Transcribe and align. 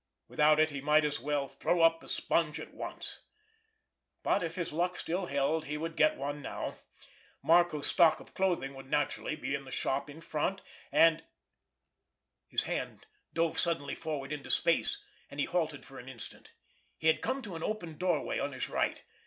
Without 0.27 0.59
it 0.59 0.71
he 0.71 0.81
might 0.81 1.05
as 1.05 1.19
well 1.19 1.47
throw 1.47 1.81
up 1.83 1.99
the 2.01 2.07
sponge 2.07 2.59
at 2.59 2.73
once, 2.73 3.21
but 4.23 4.41
if 4.41 4.55
his 4.55 4.73
luck 4.73 4.95
still 4.95 5.27
held 5.27 5.65
he 5.65 5.77
would 5.77 5.95
get 5.95 6.17
one 6.17 6.41
now. 6.41 6.73
Marco's 7.43 7.85
stock 7.85 8.19
of 8.19 8.33
clothing 8.33 8.73
would 8.73 8.89
naturally 8.89 9.35
be 9.35 9.53
in 9.53 9.63
the 9.63 9.69
shop 9.69 10.09
in 10.09 10.19
front, 10.19 10.61
and—— 10.91 11.21
His 12.47 12.63
hand 12.63 13.05
dove 13.35 13.59
suddenly 13.59 13.93
forward 13.93 14.31
into 14.31 14.49
space, 14.49 15.03
and 15.29 15.39
he 15.39 15.45
halted 15.45 15.85
for 15.85 15.99
an 15.99 16.09
instant. 16.09 16.51
He 16.97 17.05
had 17.05 17.21
come 17.21 17.43
to 17.43 17.55
an 17.55 17.61
open 17.61 17.99
doorway 17.99 18.39
on 18.39 18.53
his 18.53 18.69
right. 18.69 19.03